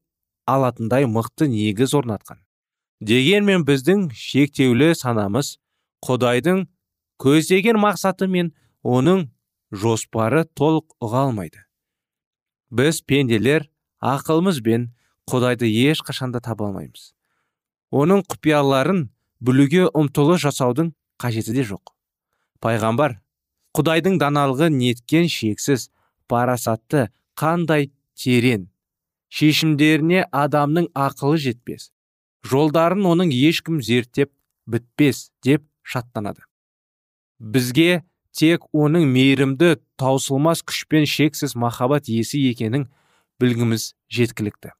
алатындай 0.46 1.06
мықты 1.06 1.48
негіз 1.50 1.94
орнатқан. 1.94 2.42
Дегенмен 3.00 3.64
біздің 3.66 4.08
шектеулі 4.14 4.92
санамыз 4.98 5.56
құдайдың 6.04 6.66
көздеген 7.22 7.78
мақсаты 7.78 8.28
мен 8.30 8.52
оның 8.82 9.28
жоспары 9.70 10.44
толық 10.58 10.94
ұға 11.02 11.28
алмайды. 11.28 11.67
Біз 12.70 13.00
пенделер 13.02 13.68
ақылымызбен 14.00 14.88
құдайды 15.30 15.68
ешқашанда 15.68 16.40
таба 16.44 16.68
алмаймыз. 16.68 17.12
Оның 17.92 18.24
құпияларын 18.28 19.08
білуге 19.40 19.86
ұмтылыс 19.88 20.42
жасаудың 20.44 20.92
қажеті 21.20 21.54
де 21.56 21.64
жоқ. 21.68 21.94
Пайғамбар 22.60 23.18
құдайдың 23.76 24.18
даналығы 24.20 24.70
неткен 24.74 25.28
шексіз 25.32 25.88
парасатты 26.28 27.08
қандай 27.38 27.90
терең 28.18 28.66
шешімдеріне 29.28 30.24
адамның 30.32 30.90
ақылы 30.96 31.38
жетпес 31.44 31.90
жолдарын 32.48 33.06
оның 33.08 33.32
ешкім 33.34 33.80
зерттеп 33.84 34.32
бітпес 34.66 35.30
деп 35.44 35.64
шаттанады. 35.82 36.42
Бізге 37.38 38.04
тек 38.36 38.64
оның 38.72 39.06
мейірімді 39.12 39.76
таусылмас 40.00 40.62
күшпен 40.62 41.06
шексіз 41.08 41.56
махаббат 41.56 42.08
иесі 42.08 42.40
екенін 42.50 42.88
білгіміз 43.40 43.94
жеткілікті. 44.10 44.74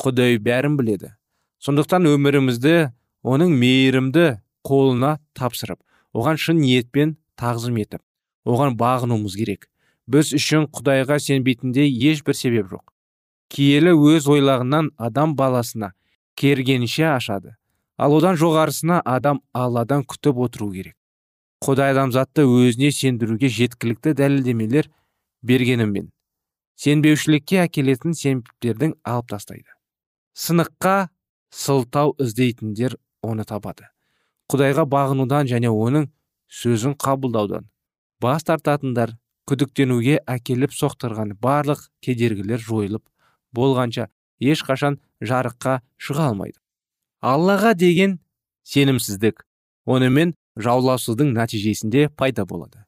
Құдай 0.00 0.38
бәрін 0.42 0.76
біледі. 0.78 1.14
Сондықтан 1.60 2.08
өмірімізді 2.08 2.90
оның 3.22 3.52
мейірімді 3.60 4.40
қолына 4.66 5.18
тапсырып 5.36 5.80
оған 6.16 6.40
шын 6.40 6.60
ниетпен 6.60 7.16
тағзым 7.40 7.76
етіп 7.80 8.02
оған 8.44 8.76
бағынуымыз 8.80 9.36
керек. 9.36 9.68
Біз 10.10 10.32
үшін 10.34 10.66
құдайға 10.74 11.20
сенбейтіндей 11.22 11.90
ешбір 12.10 12.34
себеп 12.34 12.70
жоқ. 12.72 12.82
Киелі 13.50 13.92
өз 13.94 14.26
ойлағынан 14.30 14.90
адам 14.98 15.36
баласына 15.38 15.92
кергенше 16.34 17.04
ашады. 17.14 17.56
Ал 17.98 18.16
одан 18.16 18.38
жоғарысына 18.40 19.02
адам 19.04 19.42
алладан 19.52 20.02
күтіп 20.08 20.40
отыру 20.46 20.70
керек. 20.72 20.96
Құдай 21.64 21.92
адамзатты 21.92 22.46
өзіне 22.46 22.90
сендіруге 22.94 23.50
жеткілікті 23.52 24.14
дәлелдемелер 24.16 24.88
бергенімен 25.42 26.08
сенбеушілікке 26.80 27.60
әкелетін 27.66 28.14
себептердің 28.16 28.94
алып 29.04 29.28
тастайды. 29.34 29.68
Сыныққа 30.32 31.10
сылтау 31.52 32.14
іздейтіндер 32.22 32.96
оны 33.20 33.44
табады. 33.44 33.90
Құдайға 34.50 34.86
бағынудан 34.88 35.50
және 35.50 35.68
оның 35.68 36.08
сөзін 36.48 36.96
қабылдаудан 36.96 37.68
бас 38.22 38.46
тартатындар 38.48 39.12
күдіктенуге 39.50 40.20
әкеліп 40.30 40.72
соқтырған 40.72 41.36
барлық 41.42 41.84
кедергілер 42.04 42.62
жойылып 42.64 43.04
болғанша 43.52 44.08
ешқашан 44.40 44.98
жарыққа 45.20 45.80
шыға 46.00 46.30
алмайды. 46.32 46.58
Аллаға 47.20 47.74
деген 47.74 48.18
сенімсіздік. 48.64 49.44
Онымен 49.84 50.34
жауласудың 50.62 51.32
нәтижесінде 51.36 52.08
пайда 52.16 52.44
болады. 52.44 52.84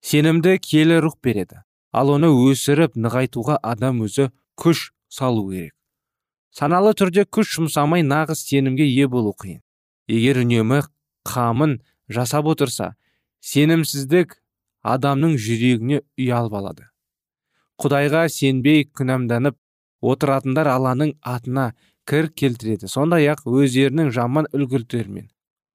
Сенімді 0.00 0.58
келі 0.58 1.00
рух 1.04 1.18
береді 1.22 1.62
ал 1.92 2.12
оны 2.14 2.30
өсіріп 2.30 2.96
нығайтуға 2.96 3.58
адам 3.62 4.04
өзі 4.06 4.30
күш 4.60 4.90
салу 5.10 5.48
керек. 5.50 5.74
Саналы 6.50 6.94
түрде 6.98 7.26
күш 7.26 7.56
жұмсамай 7.56 8.04
нағыз 8.06 8.44
сенімге 8.46 8.86
ие 8.86 9.08
болу 9.08 9.34
қиын. 9.34 9.60
Егер 10.10 10.40
үнемі 10.42 10.82
қамын 11.26 11.78
жасап 12.10 12.48
отырса 12.50 12.94
сенімсіздік 13.40 14.38
адамның 14.82 15.36
жүрегіне 15.38 16.00
ұялып 16.18 16.56
алады. 16.60 16.86
Құдайға 17.80 18.26
сенбей 18.28 18.84
күнәмданып 18.86 19.56
отыратындар 20.00 20.68
алланың 20.68 21.14
атына 21.22 21.72
кір 22.08 22.30
келтіреді. 22.34 22.88
Сондай 22.88 23.28
ақ 23.30 23.46
өздерінің 23.46 24.10
жаман 24.14 24.48
үлгілерімен 24.52 25.30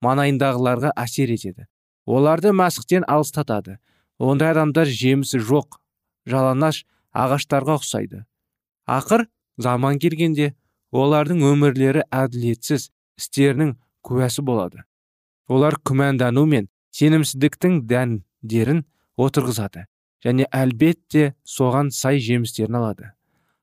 манайындағыларға 0.05 0.93
әсер 1.01 1.33
етеді. 1.33 1.65
Оларды 2.05 2.53
мәсіхтен 2.53 3.05
алыстатады 3.09 3.79
ондай 4.19 4.53
адамдар 4.53 4.87
жемісі 4.87 5.41
жоқ 5.41 5.79
жаланаш 6.29 6.83
ағаштарға 7.15 7.79
ұқсайды. 7.79 8.23
Ақыр 8.85 9.25
заман 9.57 9.99
келгенде 9.99 10.53
олардың 10.95 11.41
өмірлері 11.49 12.05
әділетсіз 12.13 12.89
істерінің 13.19 13.75
куәсі 14.05 14.45
болады. 14.45 14.83
Олар 15.47 15.77
күмәндану 15.85 16.45
мен 16.49 16.69
сенімсіздіктің 16.95 17.81
дәндерін 17.89 18.85
отырғызады 19.17 19.85
және 20.25 20.47
әлбетте 20.53 21.33
соған 21.43 21.91
сай 21.93 22.19
жемістерін 22.23 22.79
алады. 22.79 23.11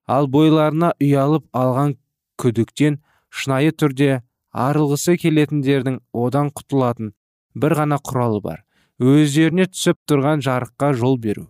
Ал 0.07 0.28
бойларына 0.28 0.92
ұялып 1.00 1.46
алған 1.57 1.96
күдіктен 2.38 3.00
шынайы 3.31 3.72
түрде 3.72 4.20
арылғысы 4.52 5.16
келетіндердің 5.20 5.98
одан 6.12 6.50
құтылатын 6.52 7.14
бір 7.56 7.76
ғана 7.80 7.98
құралы 7.98 8.40
бар 8.44 8.64
өздеріне 9.02 9.66
түсіп 9.72 9.98
тұрған 10.08 10.42
жарыққа 10.44 10.92
жол 10.94 11.16
беру. 11.18 11.48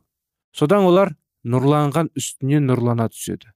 Содан 0.57 0.87
олар 0.89 1.13
нұрланған 1.45 2.13
үстіне 2.17 2.61
нұрлана 2.63 3.09
түседі. 3.13 3.51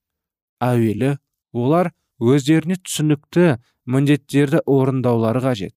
Әуелі 0.61 1.15
олар 1.53 1.91
өздеріне 2.19 2.77
түсінікті 2.83 3.57
міндеттерді 3.87 4.61
орындаулары 4.65 5.41
қажет. 5.45 5.73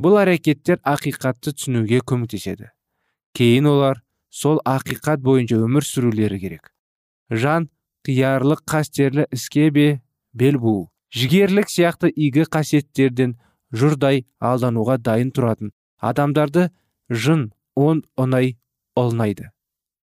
Бұл 0.00 0.18
әрекеттер 0.24 0.80
ақиқатты 0.82 1.54
түсінуге 1.54 2.00
көмектеседі. 2.02 2.72
Кейін 3.36 3.68
олар 3.70 4.02
сол 4.30 4.58
ақиқат 4.66 5.22
бойынша 5.22 5.60
өмір 5.62 5.86
сүрулері 5.86 6.40
керек. 6.42 6.72
Жан 7.30 7.68
қиярлық 8.04 8.64
қастерлі 8.66 9.28
іске 9.32 9.70
бе 9.70 9.86
бел 10.32 10.58
буу. 10.58 10.90
Жігерлік 11.14 11.70
сияқты 11.70 12.10
игі 12.10 12.46
қасиеттерден 12.50 13.36
жұрдай 13.74 14.24
алдануға 14.42 14.98
дайын 14.98 15.30
тұратын 15.34 15.72
адамдарды 15.98 16.68
жын 17.08 17.52
он 17.74 18.02
ұнай 18.18 18.56
олнайды. 18.98 19.50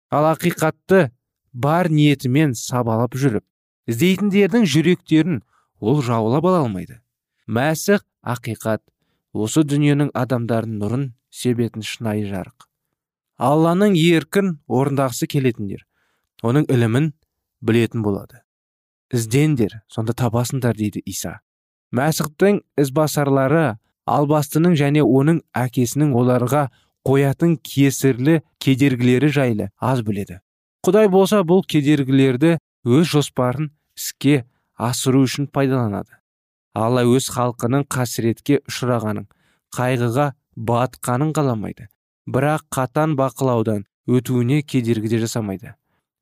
Ал 0.09 0.29
ақиқатты 0.33 1.09
бар 1.53 1.89
ниетімен 1.89 2.55
сабалап 2.57 3.17
жүріп 3.17 3.45
іздейтіндердің 3.89 4.65
жүректерін 4.69 5.41
ол 5.79 6.01
жаулап 6.05 6.45
ала 6.45 6.63
алмайды. 6.63 6.99
Мәсіх 7.47 8.05
ақиқат 8.21 8.83
осы 9.33 9.63
дүниенің 9.65 10.11
адамдарын 10.13 10.77
нұрын 10.81 11.05
себетін 11.29 11.85
шынайы 11.85 12.27
жарық. 12.29 12.67
Алланың 13.37 13.95
еркін 13.97 14.57
орындағысы 14.67 15.29
келетіндер 15.31 15.85
оның 16.43 16.67
ілімін 16.69 17.13
білетін 17.61 18.03
болады. 18.05 18.43
Іздендер 19.13 19.81
сонда 19.87 20.13
табасыңдар 20.13 20.77
дейді 20.77 21.01
иса. 21.05 21.39
Мәсіхтің 21.95 22.61
ізбасарлары 22.77 23.79
албастының 24.09 24.75
және 24.77 25.03
оның 25.03 25.41
әкесінің 25.57 26.13
оларға 26.17 26.67
қоятын 27.07 27.57
кесірлі 27.63 28.41
кедергілері 28.61 29.29
жайлы 29.33 29.69
аз 29.79 30.03
біледі. 30.05 30.39
Құдай 30.85 31.09
болса 31.11 31.41
бұл 31.43 31.63
кедергілерді 31.65 32.57
өз 32.85 33.09
жоспарын 33.13 33.71
іске 33.97 34.45
асыру 34.77 35.23
үшін 35.25 35.49
пайдаланады. 35.51 36.13
Алла 36.77 37.03
өз 37.09 37.31
халқының 37.33 37.87
қасіретке 37.89 38.61
ұшырағанын 38.69 39.27
қайғыға 39.75 40.31
батқанын 40.55 41.33
қаламайды. 41.35 41.89
Бірақ 42.29 42.67
қатан 42.71 43.15
бақылаудан 43.17 43.85
өтуіне 44.07 44.61
кедергі 44.61 45.09
де 45.15 45.19
жасамайды. 45.25 45.73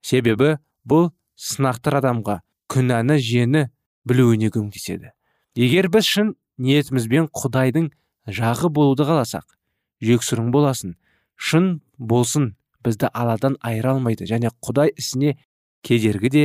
Себебі 0.01 0.55
бұл 0.87 1.11
сынақтар 1.35 1.99
адамға 1.99 2.39
күнәні 2.71 3.17
жені 3.23 3.67
білуіне 4.07 4.51
көмектеседі. 4.53 5.11
Егер 5.55 5.89
біз 5.93 6.05
шын 6.05 6.33
ниетімізбен 6.57 7.29
құдайдың 7.33 7.89
жағы 8.27 8.69
болуды 8.73 9.07
қаласақ 9.07 9.57
жексұрын 10.03 10.51
боласын 10.53 10.95
шын 11.35 11.79
болсын 11.97 12.53
бізді 12.85 13.09
алладан 13.13 13.57
айыра 13.61 13.95
алмайды 13.95 14.27
және 14.29 14.51
құдай 14.61 14.93
ісіне 14.97 15.37
кедергі 15.83 16.29
де 16.29 16.43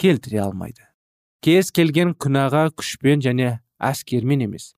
келтіре 0.00 0.40
алмайды. 0.44 0.82
Кез 1.44 1.70
келген 1.74 2.14
күнәға 2.16 2.70
күшпен 2.72 3.20
және 3.24 3.58
әскермен 3.82 4.46
емес 4.46 4.72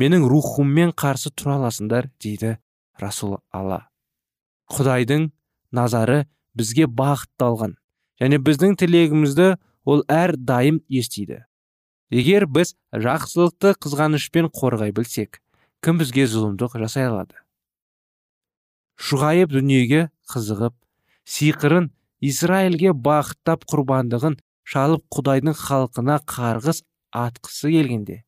менің 0.00 0.26
рухыммен 0.28 0.92
қарсы 0.96 1.32
тұра 1.32 1.56
аласыңдар 1.58 2.10
дейді 2.22 2.56
расул 3.00 3.38
алла 3.52 3.86
құдайдың 4.72 5.30
назары 5.76 6.24
бізге 6.56 6.88
бағытталған 7.00 7.76
және 8.20 8.40
біздің 8.44 8.76
тілегімізді 8.80 9.54
ол 9.86 10.02
әр 10.12 10.34
дайым 10.36 10.82
естиді. 10.90 11.44
Егер 12.10 12.46
біз 12.46 12.74
жақсылықты 12.92 13.74
қызғанышпен 13.82 14.50
қорғай 14.54 14.92
білсек 14.94 15.40
кім 15.82 16.00
бізге 16.02 16.26
зұлымдық 16.30 16.76
жасай 16.82 17.08
алады? 17.08 17.38
Шұғайып 18.98 19.52
дүниеге 19.54 20.08
қызығып 20.32 20.74
сиқырын 21.30 21.90
израильге 22.24 22.94
бағыттап 23.06 23.66
құрбандығын 23.70 24.38
шалып 24.66 25.04
құдайдың 25.14 25.56
халқына 25.58 26.20
қарғыс 26.26 26.82
атқысы 27.14 27.70
келгенде 27.74 28.22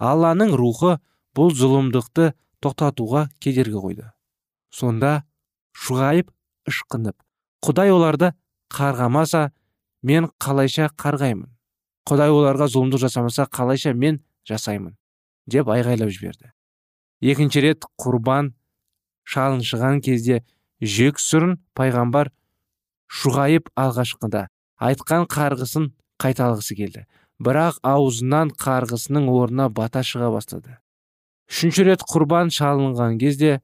алланың 0.00 0.54
рухы 0.56 0.96
бұл 1.36 1.52
зұлымдықты 1.54 2.32
тоқтатуға 2.64 3.28
кедергі 3.40 3.78
қойды. 3.84 4.06
Сонда 4.72 5.24
шұғайып 5.76 6.30
ышқынып 6.70 7.16
құдай 7.64 7.92
оларды 7.92 8.32
қарғамаса 8.72 9.50
мен 10.02 10.30
қалайша 10.40 10.88
қарғаймын? 10.96 11.50
Құдай 12.08 12.32
оларға 12.32 12.70
зұлымдық 12.72 13.04
жасамаса 13.04 13.46
қалайша 13.50 13.92
мен 13.94 14.22
жасаймын? 14.48 14.96
деп 15.50 15.68
айғайлап 15.68 16.10
жіберді. 16.14 16.52
Екінші 17.20 17.62
рет 17.64 17.86
құрбан 18.00 18.52
шалыншыған 19.28 20.00
кезде 20.04 20.40
жек 20.80 21.20
сүрін 21.20 21.58
пайғамбар 21.76 22.30
шұғайып 23.10 23.70
алғашқыда 23.78 24.46
айтқан 24.80 25.26
қарғысын 25.30 25.90
қайталғысы 26.22 26.76
келді. 26.78 27.04
Бірақ 27.40 27.80
аузынан 27.86 28.52
қарғысының 28.52 29.28
орнына 29.32 29.68
бата 29.72 30.02
шыға 30.04 30.30
бастады. 30.32 30.76
Үшінші 31.50 31.86
рет 31.88 32.04
құрбан 32.06 32.52
шалынған 32.54 33.18
кезде 33.20 33.60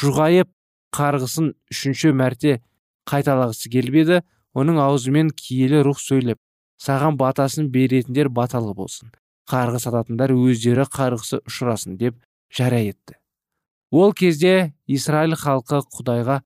шұғайып 0.00 0.50
қарғысын 0.96 1.52
үшінші 1.70 2.12
мәрте 2.16 2.58
қайталағысы 3.08 3.70
келіп 3.72 3.98
еді. 4.02 4.22
Оның 4.54 4.80
аузымен 4.82 5.30
киелі 5.30 5.82
рух 5.86 6.00
сөйлеп 6.02 6.38
саған 6.80 7.18
батасын 7.20 7.70
беретіндер 7.70 8.28
баталы 8.28 8.74
болсын 8.74 9.12
қарғыс 9.50 9.88
ататындар 9.90 10.32
өздері 10.34 10.86
қарғысы 10.90 11.40
ұшырасын 11.48 11.96
деп 11.98 12.16
жария 12.54 12.92
етті. 12.92 13.16
Ол 13.90 14.14
кезде 14.14 14.72
израиль 14.86 15.34
халқы 15.34 15.82
құдайға 15.90 16.40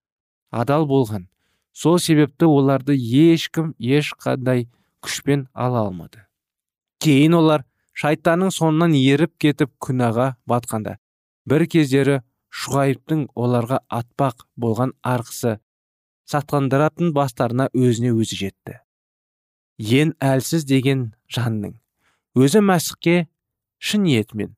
адал 0.50 0.86
болған. 0.88 1.28
Сол 1.72 1.98
себепті 1.98 2.48
оларды 2.48 2.94
ешкім 2.96 3.74
ешқандай 3.78 4.68
күшпен 5.04 5.48
ала 5.52 5.84
алмады. 5.84 6.24
Кейін 7.02 7.34
олар 7.40 7.64
шайтанның 7.92 8.54
соңынан 8.54 8.94
еріп 8.96 9.34
кетіп 9.42 9.74
күнәға 9.82 10.34
батқанда 10.48 10.96
бір 11.50 11.66
кездері 11.68 12.20
шұғайыптың 12.62 13.26
оларға 13.34 13.82
атпақ 13.90 14.46
болған 14.56 14.94
арқысы 15.02 15.58
сатқандыратын 16.30 17.12
бастарына 17.16 17.68
өзіне 17.74 18.12
өзі 18.14 18.38
жетті. 18.44 18.80
Ең 19.78 20.14
әлсіз 20.22 20.64
деген 20.68 21.12
жанның. 21.28 21.76
Өзі 22.38 22.62
мәсіхке 22.64 23.26
шын 23.78 24.04
ниетімен. 24.06 24.54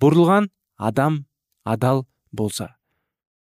Бұрылған 0.00 0.50
адам 0.76 1.24
адал 1.64 2.06
болса. 2.32 2.76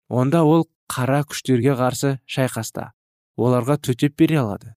Онда 0.09 0.43
ол 0.43 0.67
қара 0.91 1.21
күштерге 1.23 1.77
қарсы 1.79 2.17
шайқаста. 2.27 2.91
Оларға 3.37 3.77
төтеп 3.79 4.17
бере 4.19 4.41
алады. 4.41 4.75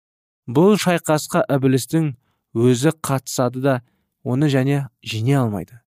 Бұл 0.48 0.76
шайқасқа 0.82 1.46
ібілістің 1.48 2.12
өзі 2.58 2.92
қатысады 3.00 3.62
да 3.64 3.76
оны 4.24 4.50
және 4.52 4.90
жеңе 5.06 5.38
алмайды. 5.40 5.80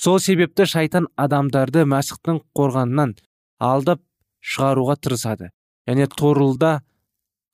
Сол 0.00 0.18
себепті 0.18 0.64
шайтан 0.64 1.10
адамдарды 1.16 1.84
мәсіхтің 1.84 2.40
қорғанынан 2.56 3.16
алдап 3.60 4.00
шығаруға 4.40 4.96
тырысады. 4.96 5.50
Және 5.90 6.06
торылда 6.06 6.80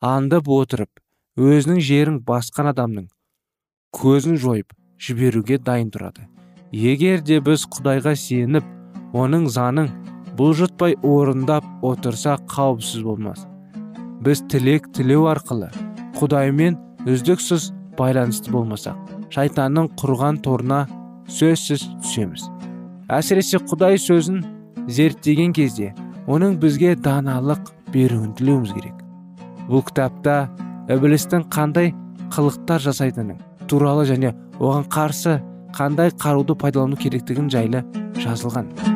андып 0.04 0.48
отырып 0.52 1.00
өзінің 1.40 1.80
жерін 1.80 2.18
басқан 2.28 2.68
адамның 2.72 3.06
көзін 3.96 4.36
жойып 4.40 4.74
жіберуге 5.00 5.58
дайын 5.58 5.88
тұрады. 5.92 6.26
Егер 6.72 7.22
де 7.24 7.40
біз 7.40 7.64
құдайға 7.72 8.12
сеніп 8.20 8.66
оның 9.16 9.46
заңын 9.52 9.88
бұлжытпай 10.36 10.98
орындап 11.00 11.64
отырса 11.86 12.36
қауіпсіз 12.52 13.04
болмас. 13.06 13.46
Біз 14.20 14.42
тілек 14.52 14.90
тілеу 14.96 15.28
арқылы 15.32 15.70
құдаймен 16.18 16.76
үздіксіз 17.08 17.70
байланысты 17.96 18.52
болмасақ 18.52 19.32
шайтанның 19.32 19.92
құрған 20.00 20.42
торына 20.44 20.82
сөзсіз 21.32 21.86
түсеміз. 22.02 22.50
Әсіресе 23.08 23.62
құдай 23.64 24.00
сөзін 24.02 24.42
зерттеген 24.92 25.56
кезде 25.56 25.94
оның 26.26 26.58
бізге 26.60 26.96
даналық 27.00 27.72
беруін 27.96 28.34
тілеуіміз 28.36 28.74
керек. 28.76 28.96
Бұл 29.70 29.82
кітапта 29.88 30.36
ібілістің 30.92 31.48
қандай 31.52 31.94
қылықтар 32.34 32.84
жасайтынын 32.84 33.40
туралы 33.70 34.04
және 34.08 34.34
оған 34.60 34.86
қарсы 34.92 35.38
қандай 35.76 36.12
қаруды 36.20 36.58
пайдалану 36.60 37.00
керектігін 37.00 37.50
жайлы 37.52 37.82
жазылған. 38.20 38.95